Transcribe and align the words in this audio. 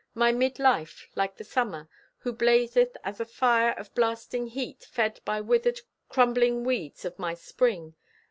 My 0.15 0.31
midlife, 0.31 1.05
like 1.13 1.37
the 1.37 1.43
summer, 1.43 1.87
who 2.17 2.33
blazeth 2.33 2.97
As 3.03 3.19
a 3.19 3.23
fire 3.25 3.69
of 3.73 3.93
blasting 3.93 4.47
heat, 4.47 4.83
fed 4.91 5.21
by 5.25 5.41
withered 5.41 5.81
Crumbling 6.09 6.63
weeds 6.63 7.05
of 7.05 7.19
my 7.19 7.35
spring. 7.35 7.93